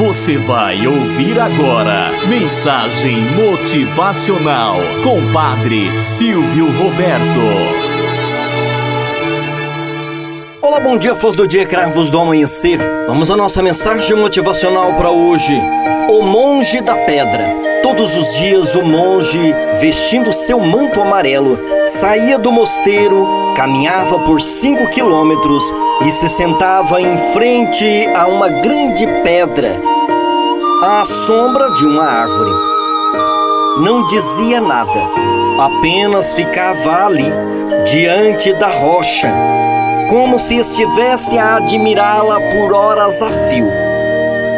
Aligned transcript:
Você 0.00 0.38
vai 0.38 0.86
ouvir 0.86 1.38
agora 1.38 2.10
Mensagem 2.26 3.20
Motivacional 3.34 4.76
com 5.04 5.30
Padre 5.30 6.00
Silvio 6.00 6.72
Roberto. 6.72 7.38
Olá, 10.62 10.80
bom 10.80 10.96
dia, 10.96 11.14
flor 11.14 11.36
do 11.36 11.46
dia, 11.46 11.66
cravos 11.66 12.10
do 12.10 12.18
amanhecer. 12.18 12.78
Vamos 13.06 13.30
à 13.30 13.36
nossa 13.36 13.62
mensagem 13.62 14.16
motivacional 14.16 14.94
para 14.94 15.10
hoje. 15.10 15.60
O 16.08 16.22
monge 16.22 16.80
da 16.80 16.96
pedra. 16.96 17.69
Todos 17.90 18.16
os 18.16 18.36
dias 18.36 18.76
o 18.76 18.84
monge, 18.84 19.52
vestindo 19.80 20.32
seu 20.32 20.60
manto 20.60 21.00
amarelo, 21.02 21.58
saía 21.88 22.38
do 22.38 22.52
mosteiro, 22.52 23.26
caminhava 23.56 24.16
por 24.20 24.40
cinco 24.40 24.88
quilômetros 24.90 25.64
e 26.06 26.10
se 26.12 26.28
sentava 26.28 27.02
em 27.02 27.16
frente 27.32 28.08
a 28.14 28.28
uma 28.28 28.48
grande 28.48 29.04
pedra, 29.24 29.72
à 30.84 31.04
sombra 31.04 31.68
de 31.72 31.84
uma 31.84 32.04
árvore. 32.04 32.52
Não 33.80 34.06
dizia 34.06 34.60
nada, 34.60 35.00
apenas 35.58 36.32
ficava 36.32 37.06
ali, 37.06 37.32
diante 37.90 38.52
da 38.52 38.68
rocha, 38.68 39.34
como 40.08 40.38
se 40.38 40.58
estivesse 40.58 41.36
a 41.36 41.56
admirá-la 41.56 42.40
por 42.52 42.72
horas 42.72 43.20
a 43.20 43.30
fio. 43.30 43.68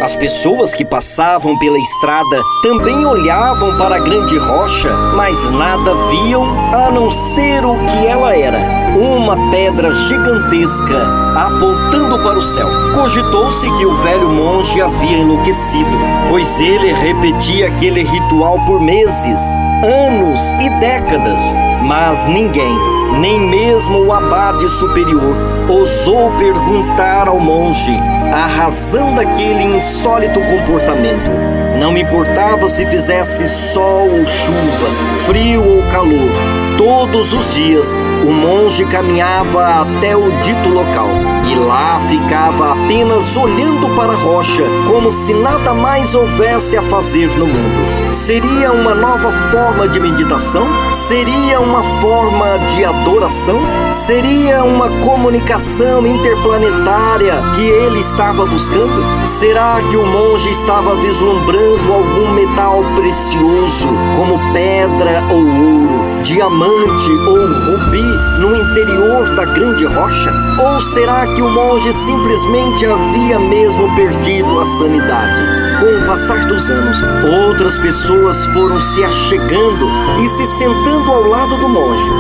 As 0.03 0.17
pessoas 0.17 0.75
que 0.75 0.85
passavam 0.85 1.57
pela 1.61 1.79
estrada 1.79 2.43
também 2.61 3.07
olhavam 3.07 3.79
para 3.79 3.95
a 3.95 3.99
grande 4.01 4.37
rocha, 4.37 4.93
mas 5.15 5.49
nada 5.53 5.95
viam 6.11 6.43
a 6.75 6.91
não 6.91 7.09
ser 7.09 7.65
o 7.65 7.79
que 7.79 8.07
ela 8.09 8.37
era: 8.37 8.59
uma 8.97 9.37
pedra 9.53 9.95
gigantesca 9.95 11.07
apontando 11.37 12.19
para 12.19 12.37
o 12.37 12.43
céu. 12.43 12.67
Cogitou-se 12.97 13.71
que 13.75 13.87
o 13.87 13.95
velho 13.99 14.29
monge 14.29 14.83
havia 14.83 15.19
enlouquecido, 15.19 15.97
pois 16.29 16.59
ele 16.59 16.93
repetia 16.93 17.69
aquele 17.69 18.03
ritual 18.03 18.59
por 18.67 18.81
meses, 18.81 19.41
anos 19.85 20.51
e 20.61 20.69
décadas, 20.81 21.41
mas 21.81 22.27
ninguém, 22.27 22.77
nem 23.19 23.39
mesmo 23.41 24.05
o 24.05 24.13
abade 24.13 24.69
superior, 24.69 25.37
ousou 25.69 26.33
perguntar 26.39 27.29
ao 27.29 27.39
monge 27.39 27.93
a 28.33 28.47
razão 28.47 29.15
daquele 29.15 29.63
insólito 29.63 30.41
comportamento. 30.41 31.31
Não 31.79 31.93
me 31.93 32.03
importava 32.03 32.69
se 32.69 32.87
fizesse 32.87 33.47
sol 33.49 34.09
ou 34.09 34.27
chuva, 34.27 34.89
frio 35.27 35.63
ou 35.63 35.83
calor. 35.91 36.72
Todos 36.85 37.33
os 37.33 37.55
dias 37.55 37.95
o 38.27 38.33
monge 38.33 38.85
caminhava 38.85 39.83
até 39.83 40.17
o 40.17 40.33
dito 40.43 40.69
local 40.69 41.11
e 41.49 41.55
lá 41.55 42.01
ficava 42.09 42.73
apenas 42.73 43.37
olhando 43.37 43.89
para 43.95 44.13
a 44.13 44.17
rocha, 44.17 44.65
como 44.89 45.13
se 45.13 45.33
nada 45.33 45.73
mais 45.73 46.13
houvesse 46.13 46.77
a 46.77 46.83
fazer 46.83 47.29
no 47.39 47.47
mundo. 47.47 48.13
Seria 48.13 48.73
uma 48.73 48.97
nova 48.97 49.31
forma 49.53 49.87
de 49.89 50.01
meditação? 50.01 50.67
Seria 50.93 51.61
uma 51.61 51.85
forma 52.01 52.59
de 52.75 52.85
adoração? 52.85 53.61
Seria 53.93 54.65
uma 54.65 54.89
comunicação 55.03 56.05
interplanetária 56.05 57.35
que 57.55 57.63
ele 57.63 58.01
estava 58.01 58.45
buscando? 58.45 59.05
Será 59.25 59.79
que 59.89 59.97
o 59.97 60.05
monge 60.05 60.51
estava 60.51 60.97
vislumbrando 60.97 61.93
algum 61.93 62.33
metal 62.33 62.83
precioso, 62.97 63.89
como 64.17 64.53
pedra 64.53 65.23
ou 65.31 65.47
ouro, 65.47 66.12
diamante 66.23 67.11
ou 67.11 67.37
rubi 67.37 68.03
no 68.41 68.55
interior 68.55 69.35
da 69.35 69.45
grande 69.45 69.85
rocha? 69.85 70.33
Ou 70.63 70.81
será 70.81 71.27
que 71.27 71.43
o 71.43 71.51
monge 71.51 71.93
simplesmente 71.93 72.87
havia 72.87 73.39
mesmo 73.39 73.95
perdido 73.97 74.61
a 74.61 74.65
sanidade? 74.65 75.43
Com 75.81 75.99
o 75.99 76.07
passar 76.07 76.47
dos 76.47 76.71
anos, 76.71 76.97
outras 77.49 77.77
pessoas 77.79 78.47
foram 78.47 78.81
se 78.81 79.03
achegando 79.03 79.87
e 80.21 80.27
se 80.27 80.47
sentando 80.47 81.11
ao 81.11 81.25
lado 81.25 81.57
do 81.57 81.69
monge. 81.69 82.11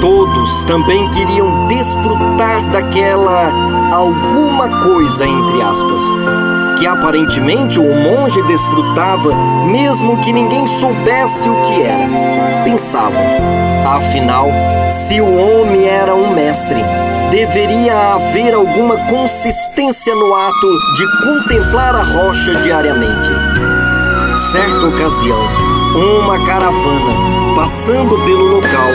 Todos 0.00 0.64
também 0.64 1.10
queriam 1.10 1.66
desfrutar 1.66 2.62
daquela 2.70 3.50
alguma 3.92 4.68
coisa, 4.84 5.26
entre 5.26 5.62
aspas, 5.62 6.02
que 6.78 6.86
aparentemente 6.86 7.78
o 7.78 7.94
monge 7.94 8.42
desfrutava, 8.42 9.34
mesmo 9.66 10.20
que 10.20 10.32
ninguém 10.32 10.66
soubesse 10.66 11.48
o 11.48 11.62
que 11.62 11.82
era. 11.82 12.08
Pensavam, 12.64 13.22
afinal, 13.86 14.48
se 14.90 15.20
o 15.20 15.36
homem 15.36 15.86
era 15.86 16.14
um 16.14 16.34
mestre, 16.34 16.82
deveria 17.30 18.14
haver 18.14 18.54
alguma 18.54 18.96
consistência 19.06 20.14
no 20.14 20.34
ato 20.34 20.68
de 20.96 21.06
contemplar 21.24 21.94
a 21.94 22.02
rocha 22.02 22.54
diariamente. 22.62 23.30
Certa 24.52 24.86
ocasião, 24.86 25.40
uma 25.94 26.44
caravana, 26.44 27.54
passando 27.54 28.16
pelo 28.24 28.48
local, 28.56 28.90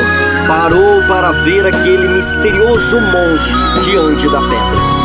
parou 0.48 1.02
para 1.08 1.32
ver 1.32 1.66
aquele 1.66 2.08
misterioso 2.10 3.02
monge 3.02 3.82
diante 3.84 4.30
da 4.30 4.40
pedra. 4.40 5.01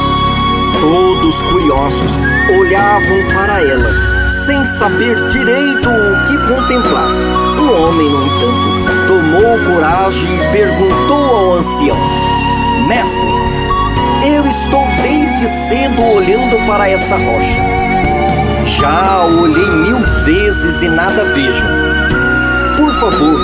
Todos 0.81 1.43
curiosos 1.43 2.19
olhavam 2.59 3.27
para 3.35 3.61
ela, 3.63 3.91
sem 4.29 4.65
saber 4.65 5.29
direito 5.29 5.89
o 5.89 6.25
que 6.27 6.39
contemplar. 6.49 7.11
Um 7.59 7.73
homem, 7.73 8.09
no 8.09 8.27
entanto, 8.27 9.07
tomou 9.07 9.59
coragem 9.75 10.29
e 10.37 10.53
perguntou 10.53 11.37
ao 11.37 11.55
ancião: 11.55 11.97
Mestre, 12.87 13.31
eu 14.35 14.47
estou 14.47 14.85
desde 15.03 15.49
cedo 15.49 16.03
olhando 16.03 16.67
para 16.67 16.89
essa 16.89 17.17
rocha. 17.17 17.63
Já 18.65 19.25
olhei 19.25 19.71
mil 19.71 20.01
vezes 20.25 20.83
e 20.83 20.89
nada 20.89 21.25
vejo. 21.35 21.67
Por 22.77 22.93
favor, 22.95 23.39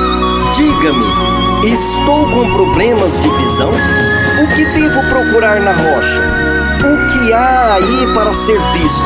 diga-me 0.54 1.32
Estou 1.64 2.28
com 2.28 2.52
problemas 2.54 3.20
de 3.20 3.28
visão? 3.36 3.70
O 3.70 4.48
que 4.48 4.64
devo 4.64 5.00
procurar 5.08 5.60
na 5.60 5.70
rocha? 5.70 6.61
O 6.84 7.06
que 7.06 7.32
há 7.32 7.74
aí 7.74 8.12
para 8.12 8.32
ser 8.32 8.60
visto? 8.72 9.04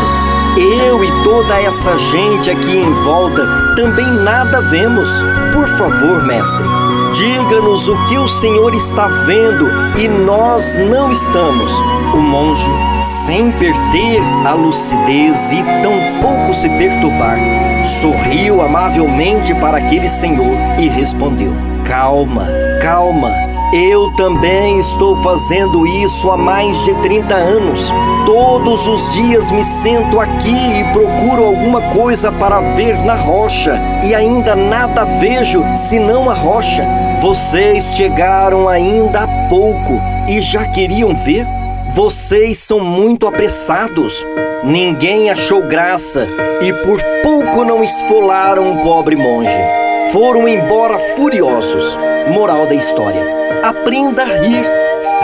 Eu 0.56 1.04
e 1.04 1.24
toda 1.24 1.60
essa 1.60 1.98
gente 1.98 2.50
aqui 2.50 2.78
em 2.78 2.92
volta 3.04 3.46
também 3.76 4.06
nada 4.06 4.62
vemos. 4.62 5.10
Por 5.52 5.68
favor, 5.68 6.24
mestre, 6.24 6.64
diga-nos 7.12 7.86
o 7.86 8.04
que 8.06 8.16
o 8.16 8.26
Senhor 8.26 8.74
está 8.74 9.08
vendo 9.26 9.68
e 9.98 10.08
nós 10.08 10.78
não 10.78 11.12
estamos. 11.12 11.70
O 12.14 12.16
monge, 12.16 12.70
sem 13.26 13.52
perder 13.52 14.22
a 14.46 14.54
lucidez 14.54 15.52
e 15.52 15.62
tampouco 15.82 16.54
se 16.54 16.70
perturbar, 16.70 17.38
sorriu 17.84 18.62
amavelmente 18.62 19.54
para 19.56 19.76
aquele 19.76 20.08
senhor 20.08 20.56
e 20.78 20.88
respondeu: 20.88 21.52
Calma, 21.84 22.46
calma. 22.80 23.55
Eu 23.72 24.12
também 24.12 24.78
estou 24.78 25.16
fazendo 25.16 25.84
isso 25.86 26.30
há 26.30 26.36
mais 26.36 26.84
de 26.84 26.94
30 27.02 27.34
anos. 27.34 27.92
Todos 28.24 28.86
os 28.86 29.12
dias 29.12 29.50
me 29.50 29.64
sento 29.64 30.20
aqui 30.20 30.54
e 30.54 30.84
procuro 30.92 31.44
alguma 31.44 31.82
coisa 31.90 32.30
para 32.30 32.60
ver 32.60 32.96
na 33.02 33.14
rocha, 33.14 33.78
e 34.04 34.14
ainda 34.14 34.54
nada 34.54 35.04
vejo 35.04 35.64
senão 35.74 36.30
a 36.30 36.34
rocha. 36.34 36.86
Vocês 37.20 37.96
chegaram 37.96 38.68
ainda 38.68 39.24
há 39.24 39.48
pouco 39.48 40.00
e 40.28 40.40
já 40.40 40.64
queriam 40.66 41.14
ver? 41.14 41.44
Vocês 41.92 42.58
são 42.58 42.78
muito 42.78 43.26
apressados. 43.26 44.24
Ninguém 44.62 45.28
achou 45.28 45.62
graça 45.62 46.26
e 46.62 46.72
por 46.72 47.00
pouco 47.22 47.64
não 47.64 47.82
esfolaram 47.82 48.72
o 48.72 48.82
pobre 48.82 49.16
monge 49.16 49.85
foram 50.12 50.46
embora 50.46 50.98
furiosos. 50.98 51.96
Moral 52.28 52.66
da 52.66 52.74
história: 52.74 53.22
aprenda 53.62 54.22
a 54.22 54.26
rir, 54.26 54.64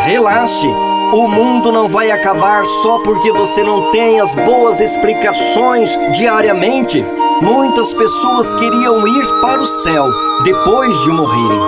relaxe. 0.04 0.66
O 1.12 1.28
mundo 1.28 1.70
não 1.70 1.88
vai 1.88 2.10
acabar 2.10 2.64
só 2.64 2.98
porque 3.00 3.30
você 3.32 3.62
não 3.62 3.90
tem 3.90 4.18
as 4.18 4.34
boas 4.34 4.80
explicações 4.80 5.90
diariamente. 6.16 7.04
Muitas 7.42 7.92
pessoas 7.92 8.54
queriam 8.54 9.06
ir 9.06 9.26
para 9.42 9.60
o 9.60 9.66
céu 9.66 10.06
depois 10.42 10.98
de 11.02 11.10
morrerem, 11.10 11.60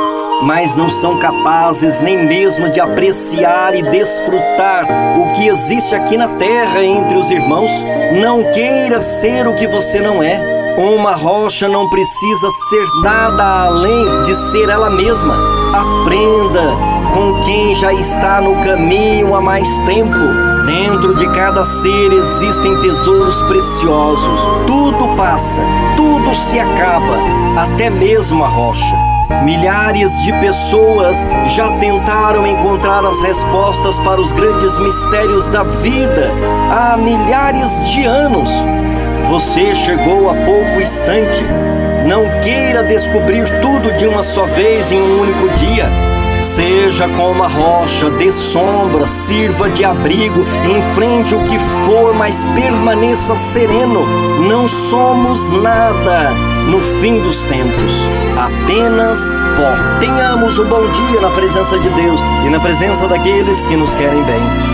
mas 0.45 0.75
não 0.75 0.89
são 0.89 1.19
capazes 1.19 2.01
nem 2.01 2.27
mesmo 2.27 2.71
de 2.71 2.81
apreciar 2.81 3.75
e 3.75 3.83
desfrutar 3.83 4.87
o 5.19 5.33
que 5.33 5.47
existe 5.47 5.95
aqui 5.95 6.17
na 6.17 6.29
terra 6.29 6.83
entre 6.83 7.19
os 7.19 7.31
irmãos. 7.31 7.71
Não 8.19 8.51
queira 8.53 9.03
ser 9.03 9.47
o 9.47 9.55
que 9.55 9.67
você 9.67 10.01
não 10.01 10.23
é. 10.23 10.64
Uma 10.77 11.15
rocha 11.15 11.69
não 11.69 11.89
precisa 11.89 12.51
ser 12.51 12.85
nada 13.01 13.67
além 13.67 14.23
de 14.23 14.35
ser 14.35 14.69
ela 14.69 14.91
mesma. 14.91 15.37
Aprenda 15.73 16.77
com 17.15 17.41
quem 17.43 17.77
já 17.77 17.93
está 17.93 18.41
no 18.41 18.57
caminho 18.57 19.37
há 19.37 19.41
mais 19.41 19.79
tempo. 19.81 20.19
Dentro 20.67 21.15
de 21.15 21.29
cada 21.29 21.65
ser 21.65 22.13
existem 22.13 22.81
tesouros 22.81 23.41
preciosos. 23.43 24.41
Tudo 24.67 25.15
passa, 25.17 25.63
tudo 25.97 26.35
se 26.35 26.59
acaba, 26.59 27.19
até 27.57 27.89
mesmo 27.89 28.43
a 28.43 28.49
rocha. 28.49 28.97
Milhares 29.45 30.11
de 30.25 30.33
pessoas 30.41 31.25
já 31.55 31.71
tentaram 31.79 32.45
encontrar 32.45 33.05
as 33.05 33.21
respostas 33.21 33.97
para 34.01 34.21
os 34.21 34.33
grandes 34.33 34.77
mistérios 34.79 35.47
da 35.47 35.63
vida 35.63 36.33
há 36.73 36.97
milhares 36.97 37.91
de 37.91 38.05
anos. 38.05 38.51
Você 39.29 39.75
chegou 39.75 40.29
a 40.29 40.35
pouco 40.35 40.81
instante. 40.81 41.45
Não 42.07 42.25
queira 42.41 42.83
descobrir 42.83 43.49
tudo 43.61 43.91
de 43.93 44.07
uma 44.07 44.23
só 44.23 44.45
vez 44.45 44.93
em 44.93 45.01
um 45.01 45.21
único 45.23 45.49
dia. 45.57 45.89
Seja 46.41 47.09
como 47.09 47.31
uma 47.31 47.49
rocha, 47.49 48.11
dê 48.11 48.31
sombra, 48.31 49.07
sirva 49.07 49.71
de 49.71 49.83
abrigo, 49.83 50.45
enfrente 50.65 51.35
o 51.35 51.43
que 51.45 51.59
for, 51.59 52.13
mas 52.13 52.45
permaneça 52.55 53.35
sereno. 53.35 54.07
Não 54.47 54.69
somos 54.69 55.51
nada 55.51 56.31
no 56.69 56.81
fim 57.01 57.19
dos 57.21 57.43
tempos. 57.45 57.95
Apenas 58.37 59.19
pó. 59.57 60.01
Tenhamos 60.01 60.59
um 60.59 60.67
bom 60.67 60.83
dia 60.83 61.21
na 61.21 61.31
presença 61.31 61.79
de 61.79 61.89
Deus 61.89 62.21
e 62.45 62.51
na 62.51 62.61
presença 62.61 63.09
daqueles 63.09 63.67
que 63.67 63.77
nos 63.77 63.95
querem 63.95 64.23
bem. 64.25 64.74